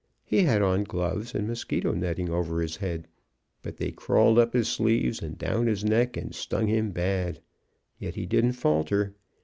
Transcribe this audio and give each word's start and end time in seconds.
He 0.25 0.41
had 0.41 0.63
on 0.63 0.83
gloves, 0.83 1.35
and 1.35 1.47
mosquito 1.47 1.93
netting 1.93 2.27
over 2.27 2.59
his 2.59 2.77
head. 2.77 3.07
But 3.61 3.77
they 3.77 3.91
crawled 3.91 4.39
up 4.39 4.51
his 4.53 4.67
sleeves 4.67 5.21
and 5.21 5.37
down 5.37 5.67
his 5.67 5.83
neck, 5.83 6.17
and 6.17 6.33
stung 6.33 6.65
him 6.65 6.89
bad. 6.89 7.39
Yet 7.99 8.15
he 8.15 8.25
didn't 8.25 8.53
falter. 8.53 9.13